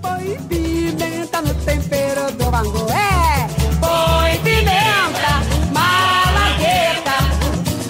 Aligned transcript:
Põe 0.00 0.36
pimenta 0.48 1.40
no 1.42 1.54
tempero 1.64 2.30
do 2.32 2.50
bangu. 2.50 2.86
É! 2.90 3.46
Põe 3.80 4.38
pimenta, 4.42 5.42
malagueta. 5.72 7.16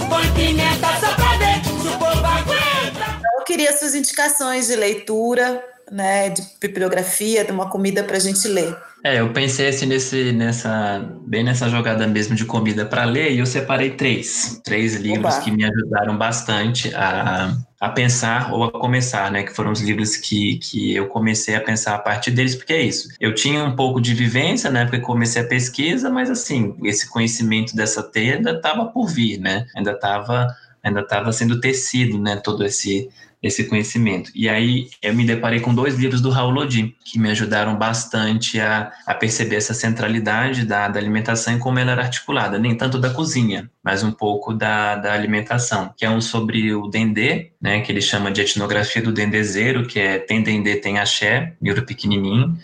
Põe 0.08 0.30
pimenta 0.32 0.88
só 1.00 1.14
pra 1.14 1.36
ver 1.36 1.64
se 1.64 1.88
o 1.88 1.98
povo 1.98 2.26
aguenta. 2.26 3.20
Eu 3.38 3.44
queria 3.44 3.76
suas 3.76 3.94
indicações 3.94 4.66
de 4.68 4.76
leitura, 4.76 5.62
né, 5.90 6.30
de 6.30 6.42
bibliografia, 6.60 7.44
de 7.44 7.52
uma 7.52 7.68
comida 7.68 8.02
para 8.02 8.16
a 8.16 8.20
gente 8.20 8.46
ler. 8.48 8.76
É, 9.04 9.20
eu 9.20 9.32
pensei 9.32 9.68
assim 9.68 9.86
nesse, 9.86 10.32
nessa, 10.32 11.08
bem 11.24 11.44
nessa 11.44 11.68
jogada 11.68 12.06
mesmo 12.06 12.34
de 12.34 12.44
comida 12.44 12.84
para 12.84 13.04
ler 13.04 13.32
e 13.32 13.38
eu 13.38 13.46
separei 13.46 13.90
três, 13.90 14.60
três 14.64 14.96
livros 14.96 15.34
Oba. 15.34 15.44
que 15.44 15.50
me 15.52 15.64
ajudaram 15.64 16.18
bastante 16.18 16.92
a, 16.94 17.56
a 17.80 17.88
pensar 17.90 18.52
ou 18.52 18.64
a 18.64 18.72
começar, 18.72 19.30
né? 19.30 19.44
Que 19.44 19.54
foram 19.54 19.70
os 19.70 19.80
livros 19.80 20.16
que, 20.16 20.58
que 20.58 20.96
eu 20.96 21.06
comecei 21.06 21.54
a 21.54 21.60
pensar 21.60 21.94
a 21.94 21.98
partir 21.98 22.32
deles, 22.32 22.56
porque 22.56 22.72
é 22.72 22.82
isso. 22.82 23.08
Eu 23.20 23.34
tinha 23.34 23.62
um 23.62 23.76
pouco 23.76 24.00
de 24.00 24.14
vivência, 24.14 24.68
né? 24.68 24.84
Porque 24.84 25.00
comecei 25.00 25.42
a 25.42 25.46
pesquisa, 25.46 26.10
mas 26.10 26.28
assim, 26.28 26.74
esse 26.82 27.08
conhecimento 27.08 27.76
dessa 27.76 28.02
teia 28.02 28.34
ainda 28.34 28.50
estava 28.50 28.86
por 28.86 29.06
vir, 29.06 29.38
né? 29.38 29.66
Ainda 29.76 29.92
estava 29.92 30.48
ainda 30.82 31.00
estava 31.00 31.32
sendo 31.32 31.60
tecido, 31.60 32.18
né? 32.18 32.36
Todo 32.36 32.64
esse 32.64 33.08
esse 33.42 33.64
conhecimento. 33.64 34.30
E 34.34 34.48
aí 34.48 34.88
eu 35.02 35.14
me 35.14 35.24
deparei 35.24 35.60
com 35.60 35.74
dois 35.74 35.94
livros 35.94 36.20
do 36.20 36.30
Raul 36.30 36.50
Lodi, 36.50 36.94
que 37.04 37.18
me 37.18 37.30
ajudaram 37.30 37.76
bastante 37.76 38.60
a, 38.60 38.92
a 39.06 39.14
perceber 39.14 39.56
essa 39.56 39.74
centralidade 39.74 40.64
da, 40.64 40.88
da 40.88 40.98
alimentação 40.98 41.56
e 41.56 41.58
como 41.58 41.78
ela 41.78 41.92
era 41.92 42.02
articulada, 42.02 42.58
nem 42.58 42.76
tanto 42.76 42.98
da 42.98 43.10
cozinha, 43.10 43.70
mas 43.82 44.02
um 44.02 44.10
pouco 44.10 44.52
da, 44.52 44.96
da 44.96 45.12
alimentação, 45.12 45.92
que 45.96 46.04
é 46.04 46.10
um 46.10 46.20
sobre 46.20 46.74
o 46.74 46.88
dendê, 46.88 47.52
né, 47.60 47.80
que 47.80 47.90
ele 47.90 48.00
chama 48.00 48.30
de 48.30 48.40
etnografia 48.40 49.02
do 49.02 49.12
dendezeiro, 49.12 49.86
que 49.86 49.98
é 49.98 50.18
tem 50.18 50.42
dendê, 50.42 50.76
tem 50.76 50.98
axé, 50.98 51.54
livro 51.62 51.84
pequenininho, 51.84 52.56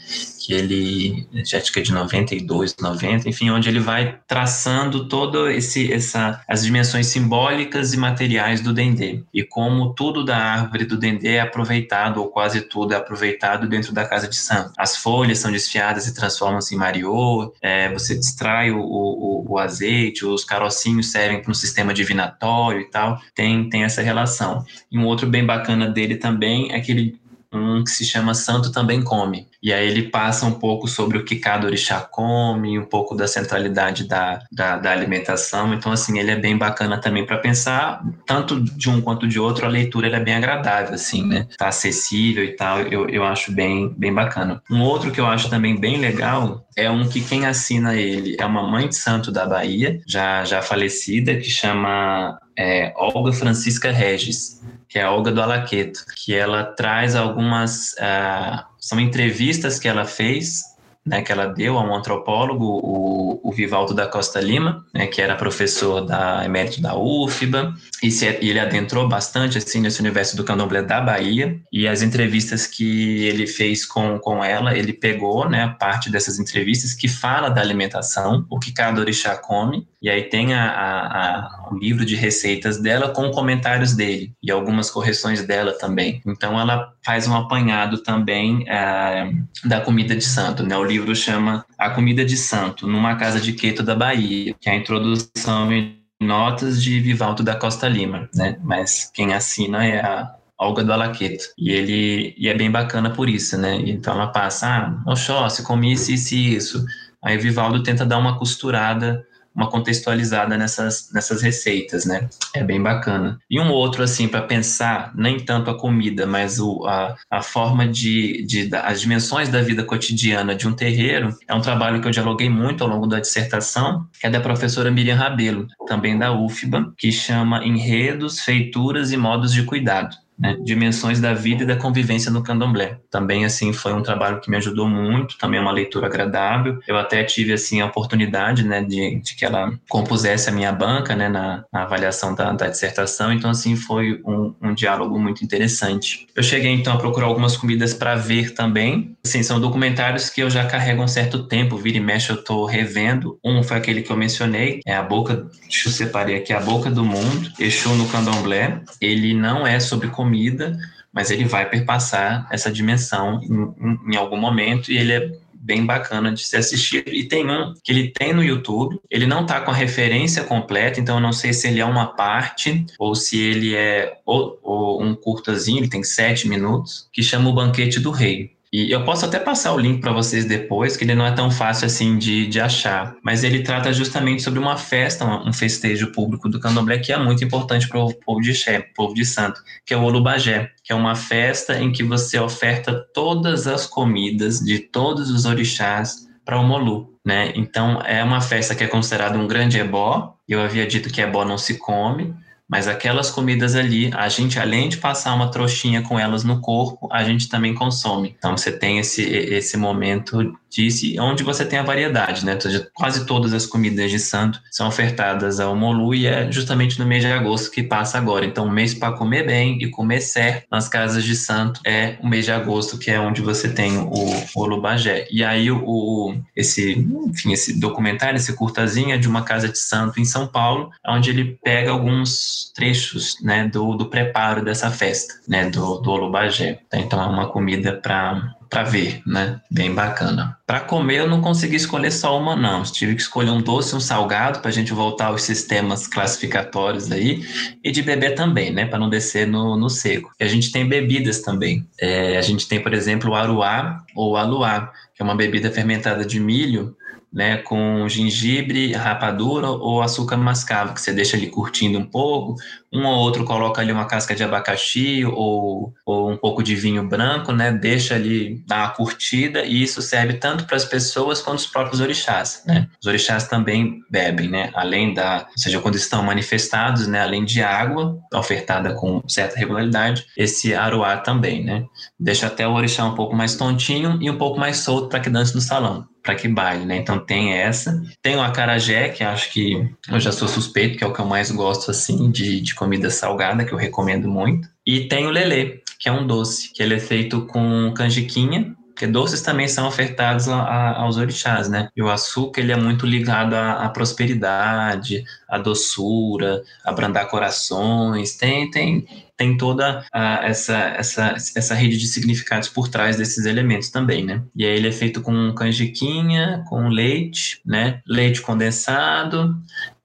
que 0.45 0.53
ele 0.53 1.27
já 1.45 1.59
acho 1.59 1.73
que 1.73 1.81
é 1.81 1.83
de 1.83 1.93
92, 1.93 2.77
90, 2.81 3.29
enfim, 3.29 3.51
onde 3.51 3.69
ele 3.69 3.81
vai 3.81 4.19
traçando 4.27 5.09
todo 5.09 5.49
esse 5.49 5.93
essa 5.93 6.43
as 6.47 6.65
dimensões 6.65 7.07
simbólicas 7.07 7.95
e 7.95 7.97
materiais 7.97 8.61
do 8.61 8.73
dendê 8.73 9.23
e 9.33 9.43
como 9.43 9.95
tudo 9.95 10.25
da 10.25 10.37
árvore 10.37 10.64
do 10.65 10.97
dendê 10.97 11.35
é 11.37 11.41
aproveitado 11.41 12.19
ou 12.19 12.29
quase 12.29 12.63
tudo 12.63 12.95
é 12.95 12.97
aproveitado 12.97 13.69
dentro 13.69 13.93
da 13.93 14.07
casa 14.07 14.29
de 14.29 14.37
santo. 14.37 14.73
As 14.77 14.97
folhas 14.97 15.39
são 15.39 15.51
desfiadas 15.51 16.07
e 16.07 16.15
transformam-se 16.15 16.75
em 16.75 16.79
mariô, 16.79 17.55
é, 17.61 17.93
você 17.93 18.17
distrai 18.17 18.71
o, 18.71 18.81
o, 18.81 19.53
o, 19.53 19.59
azeite, 19.59 20.25
os 20.25 20.45
carocinhos 20.45 21.11
servem 21.11 21.41
para 21.41 21.51
um 21.51 21.55
sistema 21.55 21.95
divinatório 21.95 22.81
e 22.81 22.91
tal. 22.91 23.21
Tem 23.35 23.69
tem 23.69 23.85
essa 23.85 24.03
relação. 24.03 24.65
E 24.91 24.99
um 24.99 25.05
outro 25.07 25.29
bem 25.29 25.45
bacana 25.45 25.89
dele 25.89 26.17
também 26.17 26.73
é 26.73 26.81
que 26.81 26.93
ele 26.93 27.24
um 27.57 27.83
que 27.83 27.91
se 27.91 28.05
chama 28.05 28.35
Santo 28.35 28.73
Também 28.73 29.03
Come. 29.03 29.47
E 29.63 29.73
aí 29.73 29.87
ele 29.87 30.11
passa 30.11 30.45
um 30.45 30.53
pouco 30.53 30.87
sobre 30.87 31.17
o 31.17 31.25
que 31.25 31.37
cada 31.37 31.67
orixá 31.67 32.01
come, 32.01 32.79
um 32.79 32.85
pouco 32.85 33.15
da 33.15 33.27
centralidade 33.27 34.05
da, 34.07 34.41
da, 34.53 34.77
da 34.77 34.93
alimentação. 34.93 35.73
Então, 35.73 35.91
assim, 35.91 36.19
ele 36.19 36.31
é 36.31 36.37
bem 36.37 36.57
bacana 36.57 36.99
também 36.99 37.25
para 37.25 37.39
pensar, 37.39 38.05
tanto 38.27 38.61
de 38.61 38.91
um 38.91 39.01
quanto 39.01 39.27
de 39.27 39.41
outro, 39.41 39.65
a 39.65 39.69
leitura 39.69 40.09
é 40.09 40.21
bem 40.21 40.35
agradável, 40.35 40.95
assim, 40.95 41.27
né? 41.27 41.47
Tá 41.57 41.69
acessível 41.69 42.45
e 42.45 42.53
tal, 42.53 42.81
eu, 42.81 43.09
eu 43.09 43.25
acho 43.25 43.53
bem, 43.53 43.93
bem 43.97 44.13
bacana. 44.13 44.63
Um 44.71 44.83
outro 44.83 45.11
que 45.11 45.21
eu 45.21 45.27
acho 45.27 45.49
também 45.49 45.79
bem 45.79 45.97
legal 45.97 46.67
é 46.77 46.91
um 46.91 47.09
que 47.09 47.21
quem 47.21 47.47
assina 47.47 47.95
ele 47.95 48.37
é 48.39 48.45
uma 48.45 48.69
mãe 48.69 48.89
de 48.89 48.97
santo 48.97 49.31
da 49.33 49.47
Bahia, 49.47 50.01
já, 50.07 50.45
já 50.45 50.61
falecida, 50.61 51.37
que 51.37 51.49
chama 51.49 52.39
é, 52.59 52.93
Olga 52.97 53.33
Francisca 53.33 53.91
Regis 53.91 54.61
que 54.89 54.99
é 54.99 55.03
a 55.03 55.11
Olga 55.11 55.33
do 55.33 55.43
Alaqueto, 55.43 56.05
que 56.17 56.35
ela 56.35 56.65
traz 56.65 57.15
algumas. 57.15 57.93
Uh, 57.93 58.65
são 58.79 59.01
entrevistas 59.01 59.79
que 59.79 59.89
ela 59.89 60.05
fez 60.05 60.74
né, 61.07 61.21
que 61.21 61.31
ela 61.31 61.47
deu 61.47 61.79
a 61.79 61.83
um 61.83 61.95
antropólogo, 61.95 62.65
o, 62.65 63.41
o 63.45 63.53
Vivaldo 63.53 63.93
da 63.93 64.07
Costa 64.07 64.41
Lima, 64.41 64.85
né, 64.93 65.07
que 65.07 65.21
era 65.21 65.37
professor 65.37 66.01
da 66.01 66.45
emérito 66.45 66.81
da 66.81 66.97
UFBA, 66.97 67.75
e, 68.03 68.11
se, 68.11 68.39
e 68.41 68.49
ele 68.51 68.59
adentrou 68.59 69.07
bastante 69.07 69.59
assim 69.59 69.81
nesse 69.81 70.01
universo 70.01 70.37
do 70.37 70.45
candomblé 70.45 70.83
da 70.83 71.01
Bahia, 71.01 71.61
e 71.71 71.87
as 71.87 72.01
entrevistas 72.01 72.67
que 72.67 73.25
ele 73.25 73.47
fez 73.47 73.85
com, 73.85 74.19
com 74.19 74.43
ela, 74.43 74.77
ele 74.77 74.93
pegou 74.93 75.49
né, 75.49 75.77
parte 75.79 76.11
dessas 76.11 76.39
entrevistas 76.39 76.95
que 76.95 77.07
fala 77.07 77.51
da 77.51 77.61
alimentação, 77.61 78.47
o 78.51 78.59
que 78.59 78.73
cada 78.73 79.01
orixá 79.01 79.37
come, 79.37 79.87
e 80.01 80.09
aí 80.09 80.25
tem 80.25 80.55
a, 80.55 80.71
a, 80.71 81.07
a, 81.07 81.69
o 81.71 81.79
livro 81.79 82.05
de 82.05 82.15
receitas 82.15 82.79
dela 82.79 83.09
com 83.09 83.31
comentários 83.31 83.95
dele, 83.95 84.33
e 84.43 84.51
algumas 84.51 84.91
correções 84.91 85.43
dela 85.47 85.73
também. 85.73 86.23
Então 86.27 86.59
ela 86.59 86.93
faz 87.05 87.29
um 87.29 87.35
apanhado 87.35 87.99
também 87.99 88.65
é, 88.69 89.31
da 89.65 89.81
comida 89.81 90.15
de 90.17 90.25
santo, 90.25 90.63
né, 90.63 90.77
o 90.77 90.94
livro 90.95 91.15
chama 91.15 91.67
A 91.77 91.91
Comida 91.91 92.25
de 92.25 92.37
Santo, 92.37 92.87
numa 92.87 93.17
casa 93.17 93.41
de 93.41 93.53
Queto 93.53 93.83
da 93.83 93.97
Bahia, 93.97 94.55
que 94.61 94.69
é 94.69 94.73
a 94.73 94.77
introdução 94.77 95.73
e 95.73 95.99
notas 96.21 96.81
de 96.81 97.01
Vivaldo 97.01 97.43
da 97.43 97.57
Costa 97.57 97.89
Lima, 97.89 98.29
né? 98.33 98.57
Mas 98.63 99.11
quem 99.13 99.35
assina 99.35 99.85
é 99.85 100.01
a 100.01 100.33
Olga 100.57 100.85
do 100.85 100.93
Alaqueto. 100.93 101.47
E 101.59 101.73
ele 101.73 102.35
e 102.39 102.49
é 102.49 102.55
bem 102.55 102.71
bacana 102.71 103.11
por 103.11 103.29
isso, 103.29 103.59
né? 103.59 103.75
Então 103.85 104.15
ela 104.15 104.29
passa, 104.29 104.69
ah, 104.69 105.11
Oxóssi, 105.11 105.65
comi 105.65 105.93
isso, 105.93 106.13
isso 106.13 106.35
e 106.35 106.55
isso. 106.55 106.85
Aí 107.21 107.37
o 107.37 107.41
Vivaldo 107.41 107.83
tenta 107.83 108.07
dar 108.07 108.19
uma 108.19 108.39
costurada 108.39 109.27
uma 109.55 109.71
contextualizada 109.71 110.57
nessas, 110.57 111.11
nessas 111.13 111.41
receitas, 111.43 112.05
né? 112.05 112.29
É 112.55 112.63
bem 112.63 112.83
bacana. 112.83 113.39
E 113.49 113.61
um 113.61 113.71
outro, 113.71 114.03
assim, 114.03 114.27
para 114.27 114.43
pensar, 114.43 115.13
nem 115.15 115.39
tanto 115.39 115.71
a 115.71 115.79
comida, 115.79 116.27
mas 116.27 116.59
o, 116.59 116.85
a, 116.87 117.15
a 117.31 117.43
forma 117.43 117.87
de, 117.87 118.45
de, 118.47 118.69
as 118.75 119.01
dimensões 119.01 119.49
da 119.49 119.63
vida 119.63 119.85
cotidiana 119.85 120.55
de 120.55 120.67
um 120.67 120.73
terreiro, 120.73 121.37
é 121.47 121.55
um 121.55 121.61
trabalho 121.61 122.01
que 122.01 122.09
eu 122.09 122.13
dialoguei 122.13 122.49
muito 122.49 122.83
ao 122.83 122.91
longo 122.91 123.07
da 123.07 123.21
dissertação, 123.21 124.07
que 124.21 124.27
é 124.27 124.31
da 124.31 124.41
professora 124.41 124.91
Miriam 124.91 125.17
Rabelo, 125.17 125.69
também 125.87 126.19
da 126.19 126.33
UFBA, 126.33 126.93
que 126.99 127.13
chama 127.13 127.65
Enredos, 127.65 128.41
Feituras 128.41 129.13
e 129.13 129.17
Modos 129.17 129.53
de 129.53 129.63
Cuidado 129.63 130.24
né, 130.39 130.57
dimensões 130.63 131.21
da 131.21 131.33
vida 131.33 131.63
e 131.63 131.67
da 131.67 131.77
convivência 131.77 132.31
no 132.31 132.43
candomblé. 132.43 132.99
Também, 133.11 133.45
assim, 133.45 133.73
foi 133.73 133.93
um 133.93 134.03
trabalho 134.03 134.41
que 134.41 134.51
me 134.51 134.57
ajudou 134.57 134.89
muito, 134.89 135.39
também 135.39 135.59
é 135.59 135.63
uma 135.63 135.73
leitura 135.73 136.07
agradável. 136.07 136.79
Eu 136.87 136.97
até 136.97 137.23
tive, 137.25 137.53
assim, 137.53 137.81
a 137.81 137.87
oportunidade, 137.87 138.65
né, 138.65 138.83
de, 138.83 139.21
de 139.21 139.35
que 139.35 139.45
ela 139.45 139.73
compusesse 139.89 140.49
a 140.49 140.53
minha 140.53 140.73
banca, 140.73 141.15
né, 141.15 141.29
na, 141.29 141.65
na 141.73 141.83
avaliação 141.83 142.35
da, 142.35 142.53
da, 142.53 142.69
dissertação, 142.69 143.33
então, 143.33 143.51
assim, 143.51 143.77
foi 143.77 144.21
um, 144.25 144.55
um, 144.61 144.75
diálogo 144.75 145.19
muito 145.19 145.45
interessante. 145.45 146.27
Eu 146.35 146.43
cheguei, 146.43 146.73
então, 146.73 146.93
a 146.93 146.99
procurar 146.99 147.27
algumas 147.27 147.57
comidas 147.57 147.95
para 147.95 148.15
ver 148.15 148.55
também. 148.55 149.17
Assim, 149.25 149.43
são 149.43 149.61
documentários 149.61 150.29
que 150.29 150.43
eu 150.43 150.51
já 150.51 150.67
carrego 150.67 151.03
um 151.03 151.09
certo 151.09 151.47
tempo, 151.47 151.77
vira 151.77 151.99
e 151.99 152.01
mexe 152.01 152.31
eu 152.31 152.43
tô 152.43 152.65
revendo. 152.65 153.39
Um 153.45 153.63
foi 153.63 153.77
aquele 153.77 154.03
que 154.03 154.11
eu 154.11 154.17
mencionei, 154.17 154.81
é 154.87 154.95
a 154.95 155.03
boca, 155.03 155.47
deixa 155.63 155.89
eu 155.89 156.37
aqui, 156.37 156.53
a 156.53 156.61
boca 156.61 156.91
do 156.91 157.05
mundo, 157.05 157.53
Exu 157.59 157.91
no 157.91 158.09
candomblé. 158.09 158.83
Ele 159.01 159.35
não 159.35 159.67
é 159.67 159.79
sobre 159.81 160.09
comida, 160.25 160.77
mas 161.13 161.31
ele 161.31 161.45
vai 161.45 161.69
perpassar 161.69 162.49
essa 162.51 162.73
dimensão 162.73 163.41
em, 163.43 163.53
em, 163.53 164.13
em 164.13 164.17
algum 164.17 164.39
momento 164.39 164.91
e 164.91 164.97
ele 164.97 165.13
é 165.13 165.33
bem 165.53 165.85
bacana 165.85 166.33
de 166.33 166.45
se 166.45 166.57
assistir. 166.57 167.05
E 167.07 167.25
tem 167.25 167.49
um 167.49 167.75
que 167.83 167.93
ele 167.93 168.11
tem 168.11 168.33
no 168.33 168.43
YouTube, 168.43 168.99
ele 169.11 169.27
não 169.27 169.47
tá 169.47 169.61
com 169.61 169.71
a 169.71 169.75
referência 169.75 170.45
completa, 170.45 171.01
então 171.01 171.17
eu 171.17 171.23
não 171.23 171.33
sei 171.33 171.53
se 171.53 171.69
ele 171.69 171.81
é 171.81 171.85
uma 171.85 172.07
parte 172.07 172.85
ou 172.99 173.15
se 173.15 173.39
ele 173.39 173.75
é 173.75 174.19
ou, 174.27 174.59
ou 174.63 175.03
um 175.03 175.15
curtazinho, 175.15 175.79
ele 175.79 175.89
tem 175.89 176.03
sete 176.03 176.49
minutos, 176.49 177.09
que 177.13 177.23
chama 177.23 177.49
O 177.51 177.55
Banquete 177.55 178.01
do 178.01 178.11
Rei. 178.11 178.53
E 178.77 178.91
eu 178.91 179.05
posso 179.05 179.25
até 179.25 179.39
passar 179.39 179.73
o 179.73 179.79
link 179.79 180.01
para 180.01 180.11
vocês 180.11 180.45
depois, 180.47 180.97
que 180.97 181.05
ele 181.05 181.15
não 181.15 181.25
é 181.25 181.31
tão 181.31 181.49
fácil 181.49 181.87
assim 181.87 182.19
de, 182.19 182.45
de 182.49 182.61
achar. 182.61 183.15
Mas 183.23 183.45
ele 183.45 183.63
trata 183.63 183.93
justamente 183.93 184.43
sobre 184.43 184.59
uma 184.59 184.77
festa, 184.77 185.25
um 185.25 185.53
festejo 185.53 186.11
público 186.11 186.49
do 186.49 186.59
candomblé 186.59 186.99
que 186.99 187.13
é 187.13 187.17
muito 187.17 187.45
importante 187.45 187.89
para 187.89 188.01
o 188.01 188.13
povo 188.13 188.41
de 188.41 188.53
Xé, 188.53 188.81
povo 188.97 189.15
de 189.15 189.25
santo, 189.25 189.63
que 189.87 189.95
é 189.95 189.97
o 189.97 190.03
Olubagé, 190.03 190.73
que 190.83 190.93
é 190.93 190.97
uma 190.97 191.15
festa 191.15 191.79
em 191.79 191.93
que 191.93 192.03
você 192.03 192.37
oferta 192.37 192.93
todas 193.15 193.69
as 193.69 193.87
comidas 193.87 194.59
de 194.59 194.81
todos 194.81 195.31
os 195.31 195.45
orixás 195.45 196.27
para 196.45 196.59
o 196.59 196.65
Molu. 196.65 197.15
Né? 197.25 197.53
Então, 197.55 198.03
é 198.05 198.25
uma 198.25 198.41
festa 198.41 198.75
que 198.75 198.83
é 198.83 198.89
considerada 198.89 199.39
um 199.39 199.47
grande 199.47 199.79
ebó. 199.79 200.35
Eu 200.49 200.61
havia 200.61 200.85
dito 200.85 201.11
que 201.11 201.21
ebó 201.21 201.45
não 201.45 201.57
se 201.57 201.79
come, 201.79 202.35
mas 202.69 202.89
aquelas 202.89 203.31
comidas 203.31 203.75
ali, 203.75 204.11
a 204.15 204.29
gente, 204.29 204.59
além 204.59 204.89
de 204.89 204.97
passar 204.97 205.35
uma 205.35 205.51
trouxinha 205.51 206.03
com 206.03 206.19
elas 206.19 206.45
no 206.45 206.61
corpo, 206.61 207.09
a 207.13 207.23
gente 207.23 207.49
também 207.49 207.75
consome. 207.75 208.35
Então 208.39 208.57
você 208.57 208.73
tem 208.73 208.99
esse, 208.99 209.23
esse 209.23 209.77
momento 209.77 210.57
disse, 210.75 211.19
onde 211.21 211.43
você 211.43 211.65
tem 211.65 211.79
a 211.79 211.83
variedade, 211.83 212.45
né? 212.45 212.59
Quase 212.93 213.27
todas 213.27 213.53
as 213.53 213.67
comidas 213.67 214.11
de 214.11 214.19
santo 214.19 214.61
são 214.71 214.89
ofertadas 214.89 215.61
ao 215.61 215.77
Molu 215.77 216.15
e 216.15 216.27
é 216.27 216.51
justamente 216.51 216.99
no 216.99 217.07
mês 217.07 217.23
de 217.23 217.31
agosto 217.31 217.71
que 217.71 217.83
passa 217.83 218.19
agora. 218.19 218.45
Então, 218.45 218.67
o 218.67 218.71
mês 218.71 218.95
para 218.95 219.17
comer 219.17 219.47
bem 219.47 219.79
e 219.81 219.91
comer 219.91 220.21
certo 220.21 220.67
nas 220.71 220.89
casas 220.89 221.25
de 221.25 221.37
santo 221.37 221.81
é 221.85 222.17
o 222.21 222.29
mês 222.29 222.45
de 222.45 222.53
agosto, 222.53 222.99
que 222.99 223.11
é 223.11 223.21
onde 223.21 223.41
você 223.41 223.69
tem 223.69 223.97
o, 223.97 224.11
o 224.11 224.61
Olubagé. 224.61 225.27
E 225.31 225.45
aí, 225.45 225.71
o, 225.71 226.35
esse, 226.57 226.99
enfim, 227.27 227.53
esse 227.53 227.79
documentário, 227.79 228.37
esse 228.37 228.55
curtazinho 228.55 229.13
é 229.13 229.19
de 229.19 229.29
uma 229.29 229.43
casa 229.43 229.69
de 229.69 229.79
santo 229.79 230.21
em 230.21 230.25
São 230.25 230.47
Paulo, 230.47 230.91
onde 231.07 231.31
ele 231.31 231.59
pega 231.63 231.91
alguns 231.91 232.73
trechos, 232.75 233.37
né, 233.43 233.69
do, 233.69 233.95
do 233.95 234.07
preparo 234.07 234.65
dessa 234.65 234.91
festa, 234.91 235.35
né, 235.47 235.69
do, 235.71 235.99
do 235.99 236.11
Olubagé. 236.11 236.81
Então, 236.93 237.23
é 237.23 237.27
uma 237.27 237.49
comida 237.49 237.93
para 237.93 238.55
para 238.69 238.83
ver, 238.83 239.23
né? 239.27 239.61
Bem 239.71 239.95
bacana. 239.95 240.57
Para 240.67 240.81
comer, 240.81 241.21
eu 241.21 241.29
não 241.29 241.41
consegui 241.41 241.77
escolher 241.77 242.11
só 242.11 242.39
uma, 242.39 242.57
não. 242.57 242.83
Tive 242.83 243.15
que 243.15 243.23
escolher 243.23 243.51
um 243.51 243.63
doce 243.63 243.95
um 243.95 244.01
salgado 244.01 244.61
para 244.61 244.71
a 244.71 244.73
gente 244.73 244.93
voltar 244.93 245.27
aos 245.27 245.43
sistemas 245.43 246.07
classificatórios 246.07 247.11
aí. 247.13 247.45
E 247.83 247.91
de 247.91 248.03
beber 248.03 248.35
também, 248.35 248.73
né? 248.73 248.87
Para 248.87 248.99
não 248.99 249.09
descer 249.11 249.47
no, 249.47 249.77
no 249.77 249.89
seco. 249.91 250.33
E 250.41 250.45
a 250.45 250.49
gente 250.49 250.73
tem 250.73 250.89
bebidas 250.89 251.41
também. 251.41 251.87
É, 252.01 252.37
a 252.37 252.43
gente 252.43 252.67
tem, 252.69 252.81
por 252.81 252.95
exemplo, 252.95 253.31
o 253.31 253.35
aruá 253.35 254.05
ou 254.15 254.37
aluá, 254.37 254.93
que 255.15 255.23
é 255.23 255.25
uma 255.25 255.37
bebida 255.37 255.71
fermentada 255.71 256.25
de 256.25 256.41
milho 256.41 256.97
né, 257.35 257.57
com 257.57 258.09
gengibre, 258.09 258.93
rapadura 258.93 259.69
ou 259.69 260.01
açúcar 260.01 260.37
mascavo, 260.37 260.95
que 260.95 261.01
você 261.01 261.13
deixa 261.13 261.37
ali 261.37 261.49
curtindo 261.49 261.99
um 261.99 262.07
pouco. 262.07 262.55
Um 262.93 263.05
ou 263.05 263.19
outro 263.19 263.45
coloca 263.45 263.81
ali 263.81 263.91
uma 263.91 264.05
casca 264.07 264.37
de 264.37 264.45
abacaxi 264.45 265.25
ou, 265.25 265.93
ou 266.07 266.31
um 266.31 266.37
pouco 266.37 266.63
de 266.63 266.77
vinho 266.77 267.09
branco, 267.09 267.51
né, 267.51 267.73
deixa 267.73 268.15
ali 268.15 268.63
dar 268.69 268.85
uma 268.85 268.91
curtida 268.91 269.65
e 269.65 269.83
isso 269.83 270.01
serve 270.01 270.35
tanto 270.35 270.65
para 270.65 270.77
as 270.77 270.85
pessoas 270.85 271.43
quanto 271.43 271.59
os 271.59 271.67
próprios 271.67 272.01
orixás, 272.01 272.63
né. 272.65 272.89
Os 273.01 273.09
orixás 273.09 273.49
também 273.49 273.99
bebem, 274.09 274.49
né, 274.49 274.71
além 274.73 275.13
da, 275.13 275.47
ou 275.51 275.59
seja, 275.59 275.81
quando 275.81 275.97
estão 275.97 276.23
manifestados, 276.23 277.09
né, 277.09 277.21
além 277.21 277.45
de 277.45 277.61
água 277.61 278.17
ofertada 278.33 278.95
com 278.95 279.27
certa 279.29 279.59
regularidade, 279.59 280.25
esse 280.37 280.73
aruá 280.73 281.17
também, 281.17 281.65
né. 281.65 281.85
Deixa 282.21 282.47
até 282.47 282.69
o 282.69 282.75
orixá 282.75 283.05
um 283.05 283.17
pouco 283.17 283.35
mais 283.35 283.57
tontinho 283.57 284.19
e 284.23 284.31
um 284.31 284.39
pouco 284.39 284.61
mais 284.61 284.77
solto 284.77 285.09
para 285.09 285.19
que 285.19 285.29
dance 285.29 285.53
no 285.53 285.61
salão 285.61 286.07
para 286.25 286.35
que 286.35 286.49
baile, 286.49 286.87
né? 286.87 286.97
Então 286.97 287.19
tem 287.19 287.53
essa. 287.53 288.03
Tem 288.23 288.35
o 288.35 288.41
acarajé, 288.41 289.11
que 289.11 289.23
acho 289.23 289.53
que 289.53 289.89
eu 290.11 290.19
já 290.19 290.33
sou 290.33 290.49
suspeito, 290.49 290.97
que 290.97 291.05
é 291.05 291.07
o 291.07 291.13
que 291.13 291.21
eu 291.21 291.27
mais 291.27 291.51
gosto, 291.51 291.91
assim, 291.91 292.31
de, 292.31 292.63
de 292.63 292.75
comida 292.75 293.11
salgada, 293.11 293.65
que 293.65 293.73
eu 293.73 293.79
recomendo 293.79 294.27
muito. 294.27 294.67
E 294.87 295.07
tem 295.07 295.27
o 295.27 295.31
lelê, 295.31 295.83
que 295.99 296.09
é 296.09 296.13
um 296.13 296.27
doce, 296.27 296.73
que 296.73 296.83
ele 296.83 296.95
é 296.95 296.99
feito 296.99 297.43
com 297.43 297.93
canjiquinha, 297.95 298.75
porque 298.95 299.09
doces 299.09 299.43
também 299.43 299.67
são 299.67 299.89
ofertados 299.89 300.49
a, 300.49 300.57
a, 300.57 300.99
aos 301.01 301.17
orixás, 301.17 301.69
né? 301.69 301.89
E 301.97 302.03
o 302.03 302.09
açúcar, 302.09 302.61
ele 302.61 302.71
é 302.71 302.77
muito 302.77 303.05
ligado 303.05 303.55
à, 303.55 303.85
à 303.85 303.89
prosperidade, 303.89 305.25
à 305.49 305.59
doçura, 305.59 306.63
a 306.85 306.93
brandar 306.93 307.29
corações. 307.29 308.37
Tem, 308.37 308.71
tem, 308.71 309.05
tem 309.37 309.57
toda 309.57 310.07
essa, 310.43 310.77
essa, 310.97 311.35
essa 311.57 311.75
rede 311.75 311.99
de 311.99 312.07
significados 312.07 312.69
por 312.69 312.87
trás 312.87 313.17
desses 313.17 313.45
elementos 313.47 313.91
também, 313.91 314.25
né? 314.25 314.41
E 314.55 314.65
aí 314.65 314.77
ele 314.77 314.89
é 314.89 314.93
feito 314.93 315.21
com 315.21 315.53
canjiquinha, 315.53 316.65
com 316.69 316.89
leite, 316.89 317.61
né? 317.67 318.01
Leite 318.07 318.41
condensado, 318.43 319.57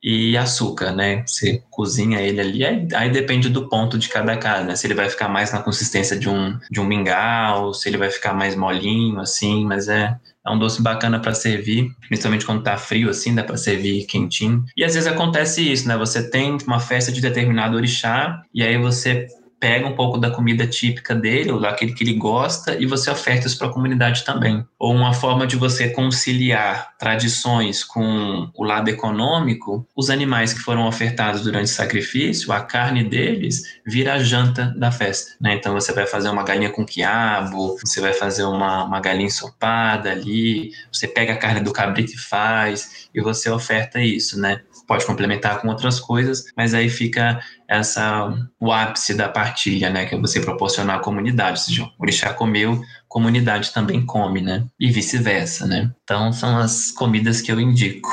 e 0.01 0.37
açúcar, 0.37 0.91
né? 0.91 1.23
Você 1.25 1.61
cozinha 1.69 2.21
ele 2.21 2.39
ali, 2.39 2.65
aí, 2.65 2.87
aí, 2.93 3.09
depende 3.09 3.49
do 3.49 3.67
ponto 3.67 3.97
de 3.97 4.07
cada 4.07 4.37
casa, 4.37 4.63
né? 4.63 4.75
Se 4.75 4.87
ele 4.87 4.93
vai 4.93 5.09
ficar 5.09 5.27
mais 5.27 5.51
na 5.51 5.61
consistência 5.61 6.17
de 6.17 6.29
um, 6.29 6.57
de 6.71 6.79
um 6.79 6.85
mingau, 6.85 7.73
se 7.73 7.89
ele 7.89 7.97
vai 7.97 8.09
ficar 8.09 8.33
mais 8.33 8.55
molinho, 8.55 9.19
assim, 9.19 9.65
mas 9.65 9.87
é, 9.89 10.17
é 10.45 10.49
um 10.51 10.57
doce 10.57 10.81
bacana 10.81 11.19
para 11.19 11.33
servir, 11.33 11.91
principalmente 12.07 12.45
quando 12.45 12.63
tá 12.63 12.77
frio, 12.77 13.09
assim, 13.09 13.35
dá 13.35 13.43
para 13.43 13.57
servir 13.57 14.05
quentinho. 14.05 14.63
E 14.75 14.83
às 14.83 14.93
vezes 14.93 15.07
acontece 15.07 15.69
isso, 15.69 15.87
né? 15.87 15.97
Você 15.97 16.29
tem 16.29 16.57
uma 16.65 16.79
festa 16.79 17.11
de 17.11 17.19
determinado 17.19 17.75
orixá, 17.75 18.41
e 18.53 18.63
aí 18.63 18.77
você 18.77 19.27
pega 19.59 19.87
um 19.87 19.95
pouco 19.95 20.17
da 20.17 20.31
comida 20.31 20.65
típica 20.65 21.13
dele, 21.13 21.51
ou 21.51 21.59
daquele 21.59 21.93
que 21.93 22.03
ele 22.03 22.13
gosta, 22.13 22.75
e 22.75 22.85
você 22.85 23.09
oferta 23.11 23.47
isso 23.47 23.57
para 23.57 23.67
a 23.67 23.73
comunidade 23.73 24.23
também. 24.23 24.65
Ou 24.77 24.93
uma 24.93 25.13
forma 25.13 25.45
de 25.45 25.55
você 25.55 25.89
conciliar 25.89 26.97
tradições 26.97 27.83
com 27.83 28.49
o 28.55 28.63
lado 28.63 28.89
econômico, 28.89 29.85
os 29.95 30.09
animais 30.09 30.53
que 30.53 30.59
foram 30.59 30.87
ofertados 30.87 31.41
durante 31.41 31.65
o 31.65 31.73
sacrifício, 31.73 32.51
a 32.51 32.61
carne 32.61 33.03
deles 33.03 33.63
vira 33.85 34.13
a 34.13 34.19
janta 34.19 34.73
da 34.77 34.91
festa. 34.91 35.31
Né? 35.41 35.55
Então 35.55 35.73
você 35.73 35.91
vai 35.91 36.07
fazer 36.07 36.29
uma 36.29 36.43
galinha 36.43 36.69
com 36.69 36.85
quiabo, 36.85 37.77
você 37.83 37.99
vai 37.99 38.13
fazer 38.13 38.43
uma, 38.43 38.85
uma 38.85 38.99
galinha 38.99 39.27
ensopada 39.27 40.11
ali, 40.11 40.71
você 40.91 41.07
pega 41.07 41.33
a 41.33 41.37
carne 41.37 41.61
do 41.61 41.73
cabrito 41.73 42.13
e 42.13 42.17
faz, 42.17 43.09
e 43.13 43.21
você 43.21 43.49
oferta 43.49 43.99
isso, 43.99 44.39
né? 44.39 44.61
Pode 44.89 45.05
complementar 45.05 45.61
com 45.61 45.67
outras 45.67 45.99
coisas, 45.99 46.45
mas 46.57 46.73
aí 46.73 46.89
fica 46.89 47.39
essa 47.67 48.33
o 48.59 48.71
ápice 48.71 49.13
da 49.13 49.29
partilha, 49.29 49.87
né, 49.87 50.07
que 50.07 50.15
é 50.15 50.17
você 50.19 50.41
proporcionar 50.41 50.95
à 50.95 50.99
comunidade, 50.99 51.59
ou 51.59 51.65
seja, 51.65 51.83
o 51.83 51.91
orixá 51.99 52.33
comeu, 52.33 52.81
comunidade 53.07 53.71
também 53.71 54.03
come, 54.03 54.41
né, 54.41 54.65
e 54.79 54.89
vice-versa, 54.89 55.67
né. 55.67 55.91
Então 56.03 56.33
são 56.33 56.57
as 56.57 56.89
comidas 56.89 57.39
que 57.39 57.51
eu 57.51 57.61
indico. 57.61 58.09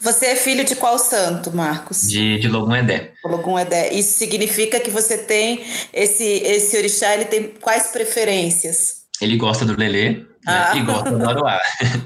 Você 0.00 0.26
é 0.26 0.36
filho 0.36 0.64
de 0.64 0.76
qual 0.76 1.00
santo, 1.00 1.50
Marcos? 1.50 2.08
De, 2.08 2.38
de 2.38 2.46
Logum 2.46 2.76
Edé. 2.76 3.10
Logum 3.24 3.58
Edé. 3.58 3.92
Isso 3.92 4.16
significa 4.16 4.78
que 4.78 4.90
você 4.90 5.18
tem 5.18 5.64
esse 5.92 6.22
esse 6.22 6.76
orixá, 6.76 7.12
ele 7.14 7.24
tem 7.24 7.54
quais 7.60 7.88
preferências? 7.88 9.02
Ele 9.20 9.36
gosta 9.36 9.64
do 9.64 9.76
lelê, 9.76 10.24
né? 10.46 10.52
Ah. 10.70 10.76
e 10.76 10.80
gosta 10.82 11.10
do 11.10 11.28
Aruá. 11.28 11.60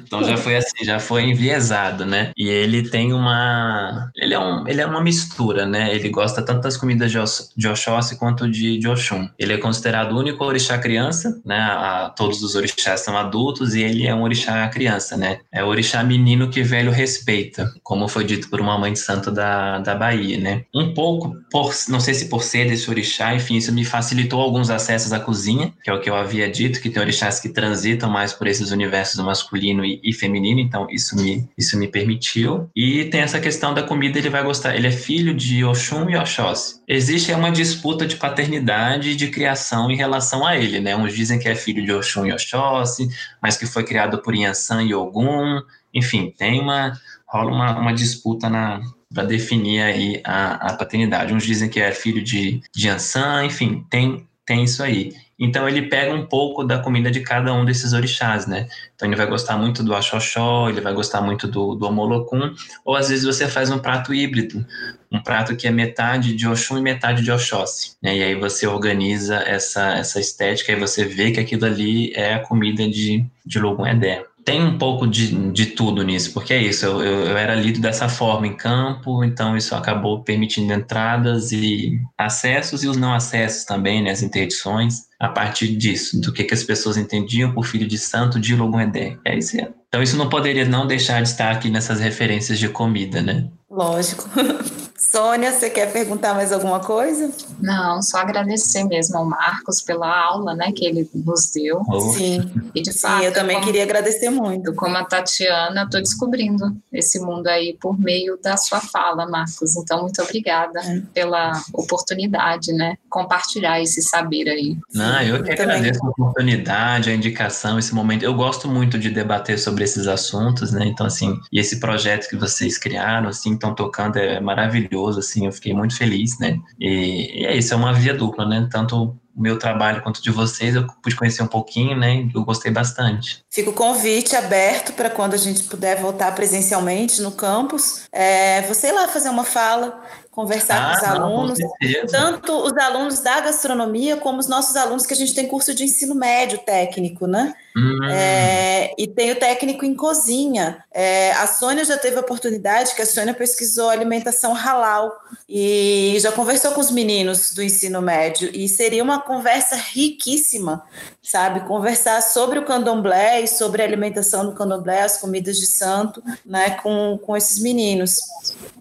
Então 0.08 0.24
já 0.24 0.36
foi 0.36 0.56
assim, 0.56 0.84
já 0.84 0.98
foi 0.98 1.24
enviesado, 1.24 2.06
né? 2.06 2.30
E 2.36 2.48
ele 2.48 2.88
tem 2.88 3.12
uma. 3.12 4.10
Ele 4.16 4.32
é, 4.32 4.38
um, 4.38 4.66
ele 4.66 4.80
é 4.80 4.86
uma 4.86 5.02
mistura, 5.02 5.66
né? 5.66 5.94
Ele 5.94 6.08
gosta 6.08 6.40
tanto 6.40 6.62
das 6.62 6.76
comidas 6.76 7.12
de, 7.12 7.18
de 7.56 7.68
Oxóssi 7.68 8.16
quanto 8.16 8.50
de, 8.50 8.78
de 8.78 8.88
Oxum. 8.88 9.28
Ele 9.38 9.52
é 9.52 9.58
considerado 9.58 10.12
o 10.12 10.18
único 10.18 10.42
orixá 10.44 10.78
criança, 10.78 11.40
né? 11.44 11.58
A, 11.58 12.12
todos 12.16 12.42
os 12.42 12.54
orixás 12.54 13.00
são 13.00 13.16
adultos 13.16 13.74
e 13.74 13.82
ele 13.82 14.06
é 14.06 14.14
um 14.14 14.22
orixá 14.22 14.66
criança, 14.68 15.16
né? 15.16 15.40
É 15.52 15.62
o 15.62 15.66
orixá 15.66 16.02
menino 16.02 16.48
que 16.48 16.62
velho 16.62 16.90
respeita, 16.90 17.72
como 17.82 18.08
foi 18.08 18.24
dito 18.24 18.48
por 18.48 18.60
uma 18.60 18.78
mãe 18.78 18.92
de 18.92 18.98
santo 18.98 19.30
da, 19.30 19.78
da 19.78 19.94
Bahia, 19.94 20.38
né? 20.38 20.64
Um 20.74 20.94
pouco, 20.94 21.36
por, 21.50 21.72
não 21.88 22.00
sei 22.00 22.14
se 22.14 22.28
por 22.28 22.42
ser 22.42 22.68
desse 22.68 22.88
orixá, 22.88 23.34
enfim, 23.34 23.56
isso 23.56 23.72
me 23.72 23.84
facilitou 23.84 24.40
alguns 24.40 24.70
acessos 24.70 25.12
à 25.12 25.20
cozinha, 25.20 25.72
que 25.82 25.90
é 25.90 25.92
o 25.92 26.00
que 26.00 26.08
eu 26.08 26.16
havia 26.16 26.50
dito, 26.50 26.80
que 26.80 26.90
tem 26.90 27.02
orixás 27.02 27.40
que 27.40 27.48
transitam 27.48 28.10
mais 28.10 28.27
mais 28.28 28.32
por 28.32 28.46
esses 28.46 28.70
universos 28.70 29.18
masculino 29.24 29.84
e, 29.84 30.00
e, 30.02 30.12
feminino, 30.12 30.60
então 30.60 30.86
isso 30.90 31.16
me, 31.16 31.48
isso 31.56 31.78
me 31.78 31.88
permitiu. 31.88 32.68
E 32.76 33.06
tem 33.06 33.22
essa 33.22 33.40
questão 33.40 33.72
da 33.72 33.82
comida, 33.82 34.18
ele 34.18 34.28
vai 34.28 34.42
gostar. 34.42 34.76
Ele 34.76 34.86
é 34.86 34.92
filho 34.92 35.34
de 35.34 35.64
Oxum 35.64 36.08
e 36.10 36.16
Oxóssi. 36.16 36.80
Existe 36.86 37.32
uma 37.32 37.50
disputa 37.50 38.06
de 38.06 38.16
paternidade 38.16 39.10
e 39.10 39.16
de 39.16 39.28
criação 39.28 39.90
em 39.90 39.96
relação 39.96 40.46
a 40.46 40.56
ele, 40.56 40.80
né? 40.80 40.94
Uns 40.94 41.14
dizem 41.14 41.38
que 41.38 41.48
é 41.48 41.54
filho 41.54 41.84
de 41.84 41.92
Oxum 41.92 42.26
e 42.26 42.32
Oxóssi, 42.32 43.08
mas 43.40 43.56
que 43.56 43.66
foi 43.66 43.84
criado 43.84 44.18
por 44.18 44.34
Yansan 44.34 44.82
e 44.82 44.94
Ogum. 44.94 45.60
Enfim, 45.94 46.32
tem 46.36 46.60
uma 46.60 46.92
rola 47.26 47.50
uma, 47.50 47.78
uma 47.78 47.94
disputa 47.94 48.48
na 48.48 48.80
para 49.12 49.24
definir 49.24 49.80
aí 49.80 50.20
a, 50.22 50.68
a 50.68 50.74
paternidade. 50.74 51.32
Uns 51.32 51.44
dizem 51.44 51.70
que 51.70 51.80
é 51.80 51.92
filho 51.92 52.22
de, 52.22 52.60
de 52.74 52.88
Yansan, 52.88 53.46
enfim, 53.46 53.86
tem 53.88 54.26
tem 54.44 54.64
isso 54.64 54.82
aí. 54.82 55.14
Então 55.38 55.68
ele 55.68 55.82
pega 55.82 56.12
um 56.12 56.26
pouco 56.26 56.64
da 56.64 56.78
comida 56.78 57.10
de 57.10 57.20
cada 57.20 57.52
um 57.52 57.64
desses 57.64 57.92
orixás, 57.92 58.46
né? 58.46 58.66
Então 58.94 59.08
ele 59.08 59.16
vai 59.16 59.26
gostar 59.26 59.56
muito 59.56 59.82
do 59.82 59.94
axoxó, 59.94 60.68
ele 60.68 60.80
vai 60.80 60.92
gostar 60.92 61.20
muito 61.20 61.46
do, 61.46 61.74
do 61.74 61.86
omolocum, 61.86 62.52
ou 62.84 62.96
às 62.96 63.08
vezes 63.08 63.24
você 63.24 63.46
faz 63.46 63.70
um 63.70 63.78
prato 63.78 64.12
híbrido, 64.12 64.66
um 65.10 65.22
prato 65.22 65.54
que 65.56 65.68
é 65.68 65.70
metade 65.70 66.34
de 66.34 66.46
Oxum 66.46 66.78
e 66.78 66.82
metade 66.82 67.22
de 67.22 67.30
Oxóssi, 67.30 67.96
né? 68.02 68.16
E 68.16 68.22
aí 68.22 68.34
você 68.34 68.66
organiza 68.66 69.36
essa, 69.36 69.94
essa 69.94 70.18
estética 70.18 70.72
e 70.72 70.76
você 70.76 71.04
vê 71.04 71.30
que 71.30 71.40
aquilo 71.40 71.64
ali 71.64 72.12
é 72.14 72.34
a 72.34 72.40
comida 72.40 72.88
de, 72.88 73.24
de 73.46 73.58
Logum 73.58 73.86
Edé 73.86 74.27
tem 74.48 74.64
um 74.64 74.78
pouco 74.78 75.06
de, 75.06 75.52
de 75.52 75.66
tudo 75.66 76.02
nisso, 76.02 76.32
porque 76.32 76.54
é 76.54 76.62
isso, 76.62 76.86
eu, 76.86 77.02
eu, 77.02 77.36
era 77.36 77.54
lido 77.54 77.82
dessa 77.82 78.08
forma 78.08 78.46
em 78.46 78.56
campo, 78.56 79.22
então 79.22 79.54
isso 79.54 79.74
acabou 79.74 80.22
permitindo 80.22 80.72
entradas 80.72 81.52
e 81.52 82.00
acessos 82.16 82.82
e 82.82 82.88
os 82.88 82.96
não 82.96 83.12
acessos 83.12 83.64
também, 83.64 84.02
né, 84.02 84.10
as 84.10 84.22
interdições, 84.22 85.02
a 85.20 85.28
partir 85.28 85.76
disso, 85.76 86.18
do 86.18 86.32
que, 86.32 86.44
que 86.44 86.54
as 86.54 86.64
pessoas 86.64 86.96
entendiam 86.96 87.52
por 87.52 87.66
filho 87.66 87.86
de 87.86 87.98
santo 87.98 88.40
de 88.40 88.56
Logumedé. 88.56 89.18
É 89.22 89.36
isso. 89.36 89.54
Então 89.88 90.02
isso 90.02 90.16
não 90.16 90.30
poderia 90.30 90.64
não 90.64 90.86
deixar 90.86 91.20
de 91.20 91.28
estar 91.28 91.50
aqui 91.50 91.68
nessas 91.68 92.00
referências 92.00 92.58
de 92.58 92.70
comida, 92.70 93.20
né? 93.20 93.48
Lógico. 93.70 94.30
Sônia, 94.98 95.52
você 95.52 95.70
quer 95.70 95.92
perguntar 95.92 96.34
mais 96.34 96.52
alguma 96.52 96.80
coisa? 96.80 97.30
Não, 97.60 98.02
só 98.02 98.18
agradecer 98.18 98.82
mesmo 98.82 99.16
ao 99.16 99.24
Marcos 99.24 99.80
pela 99.80 100.08
aula, 100.08 100.56
né, 100.56 100.72
que 100.72 100.84
ele 100.84 101.08
nos 101.14 101.52
deu. 101.52 101.82
Oh. 101.88 102.00
Sim. 102.00 102.50
E 102.74 102.82
de 102.82 102.92
fato, 102.92 103.20
Sim, 103.20 103.26
eu 103.26 103.32
também 103.32 103.54
como, 103.54 103.66
queria 103.66 103.84
agradecer 103.84 104.28
muito. 104.28 104.74
Como 104.74 104.96
a 104.96 105.04
Tatiana, 105.04 105.84
estou 105.84 106.00
descobrindo 106.00 106.76
esse 106.92 107.20
mundo 107.20 107.46
aí 107.46 107.76
por 107.80 107.96
meio 107.96 108.36
da 108.42 108.56
sua 108.56 108.80
fala, 108.80 109.24
Marcos. 109.24 109.76
Então, 109.76 110.02
muito 110.02 110.20
obrigada 110.20 110.80
é. 110.80 111.00
pela 111.14 111.52
oportunidade, 111.72 112.72
né, 112.72 112.96
compartilhar 113.08 113.80
esse 113.80 114.02
saber 114.02 114.48
aí. 114.48 114.76
Não, 114.92 115.22
eu 115.22 115.44
que 115.44 115.52
agradeço 115.52 116.04
a 116.04 116.08
oportunidade, 116.08 117.08
a 117.08 117.14
indicação, 117.14 117.78
esse 117.78 117.94
momento. 117.94 118.24
Eu 118.24 118.34
gosto 118.34 118.66
muito 118.66 118.98
de 118.98 119.10
debater 119.10 119.60
sobre 119.60 119.84
esses 119.84 120.08
assuntos, 120.08 120.72
né? 120.72 120.86
Então, 120.86 121.06
assim, 121.06 121.38
e 121.52 121.60
esse 121.60 121.78
projeto 121.78 122.28
que 122.28 122.34
vocês 122.34 122.76
criaram, 122.76 123.28
assim, 123.28 123.54
estão 123.54 123.72
tocando 123.72 124.16
é 124.16 124.40
maravilhoso 124.40 124.87
maravilhoso, 124.88 125.20
assim, 125.20 125.46
eu 125.46 125.52
fiquei 125.52 125.74
muito 125.74 125.96
feliz, 125.96 126.38
né? 126.38 126.58
E, 126.80 127.42
e 127.42 127.46
é 127.46 127.56
isso, 127.56 127.74
é 127.74 127.76
uma 127.76 127.92
via 127.92 128.14
dupla, 128.14 128.46
né? 128.46 128.68
Tanto 128.70 129.18
o 129.36 129.40
meu 129.40 129.58
trabalho 129.58 130.02
quanto 130.02 130.20
de 130.20 130.30
vocês, 130.30 130.74
eu 130.74 130.86
pude 131.00 131.14
conhecer 131.14 131.42
um 131.42 131.46
pouquinho, 131.46 131.96
né? 131.96 132.28
Eu 132.34 132.44
gostei 132.44 132.72
bastante. 132.72 133.44
Fica 133.50 133.70
o 133.70 133.74
convite 133.74 134.34
aberto 134.34 134.92
para 134.94 135.10
quando 135.10 135.34
a 135.34 135.36
gente 135.36 135.62
puder 135.64 136.00
voltar 136.00 136.34
presencialmente 136.34 137.22
no 137.22 137.30
campus, 137.30 138.02
é, 138.12 138.62
você 138.62 138.88
ir 138.88 138.92
lá 138.92 139.06
fazer 139.06 139.28
uma 139.28 139.44
fala, 139.44 140.02
conversar 140.38 140.76
ah, 140.76 140.86
com 140.86 140.94
os 140.94 141.02
não, 141.02 141.26
alunos, 141.26 141.58
com 141.58 142.06
tanto 142.06 142.52
os 142.52 142.72
alunos 142.78 143.18
da 143.18 143.40
gastronomia 143.40 144.16
como 144.18 144.38
os 144.38 144.46
nossos 144.46 144.76
alunos 144.76 145.04
que 145.04 145.12
a 145.12 145.16
gente 145.16 145.34
tem 145.34 145.48
curso 145.48 145.74
de 145.74 145.82
ensino 145.82 146.14
médio 146.14 146.58
técnico, 146.58 147.26
né? 147.26 147.56
Hum. 147.76 148.04
É, 148.04 148.94
e 148.96 149.08
tem 149.08 149.32
o 149.32 149.36
técnico 149.36 149.84
em 149.84 149.96
cozinha. 149.96 150.84
É, 150.92 151.32
a 151.32 151.46
Sônia 151.48 151.84
já 151.84 151.96
teve 151.96 152.16
a 152.16 152.20
oportunidade, 152.20 152.94
que 152.94 153.02
a 153.02 153.06
Sônia 153.06 153.34
pesquisou 153.34 153.90
alimentação 153.90 154.52
halal 154.52 155.12
e 155.48 156.16
já 156.20 156.30
conversou 156.30 156.70
com 156.70 156.80
os 156.80 156.92
meninos 156.92 157.52
do 157.52 157.60
ensino 157.60 158.00
médio. 158.00 158.48
E 158.54 158.68
seria 158.68 159.02
uma 159.02 159.20
conversa 159.20 159.74
riquíssima, 159.74 160.84
sabe? 161.20 161.66
Conversar 161.66 162.22
sobre 162.22 162.60
o 162.60 162.64
candomblé 162.64 163.40
e 163.40 163.48
sobre 163.48 163.82
a 163.82 163.84
alimentação 163.84 164.46
do 164.46 164.54
candomblé, 164.54 165.02
as 165.02 165.18
comidas 165.18 165.56
de 165.56 165.66
santo, 165.66 166.22
né, 166.46 166.70
com, 166.82 167.18
com 167.24 167.36
esses 167.36 167.60
meninos. 167.60 168.20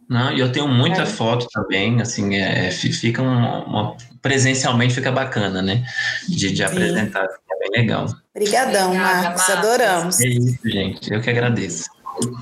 Não, 0.09 0.31
e 0.31 0.39
eu 0.39 0.51
tenho 0.51 0.67
muita 0.67 1.01
é. 1.01 1.05
foto 1.05 1.47
também, 1.51 2.01
assim, 2.01 2.35
é, 2.35 2.67
é 2.67 2.71
fica 2.71 3.21
uma, 3.21 3.65
uma, 3.65 3.97
presencialmente 4.21 4.93
fica 4.93 5.11
bacana, 5.11 5.61
né? 5.61 5.83
De, 6.27 6.51
de 6.51 6.63
apresentar, 6.63 7.27
fica 7.27 7.59
bem 7.59 7.81
legal. 7.81 8.05
Obrigadão, 8.33 8.93
Marcos, 8.95 9.49
adoramos. 9.49 10.21
É 10.21 10.27
isso, 10.27 10.59
gente, 10.63 11.13
eu 11.13 11.21
que 11.21 11.29
agradeço. 11.29 11.89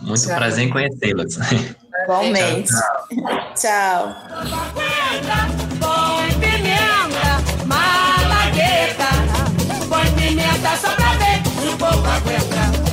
Muito 0.03 0.23
tchau. 0.23 0.35
prazer 0.35 0.65
em 0.65 0.69
conhecê-las. 0.69 1.37
Igualmente. 2.03 2.69
tchau. 2.69 3.55
tchau. 3.55 4.15
Põe 5.79 6.39
pimenta, 6.39 7.65
malagueta, 7.65 9.07
põe 9.89 10.11
pimenta 10.11 10.77
só 10.77 10.95
pra 10.95 11.13
ver 11.15 11.67
o 11.67 11.77
povo. 11.77 12.84